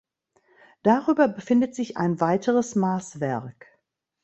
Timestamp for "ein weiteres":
1.97-2.73